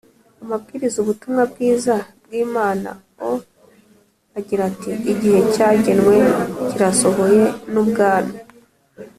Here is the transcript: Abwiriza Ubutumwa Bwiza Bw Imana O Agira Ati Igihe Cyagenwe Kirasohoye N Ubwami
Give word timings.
Abwiriza 0.55 0.97
Ubutumwa 0.99 1.41
Bwiza 1.51 1.95
Bw 2.23 2.31
Imana 2.45 2.89
O 3.27 3.31
Agira 4.37 4.61
Ati 4.71 4.89
Igihe 5.11 5.39
Cyagenwe 5.53 6.15
Kirasohoye 6.67 7.43
N 7.73 7.73
Ubwami 7.83 8.35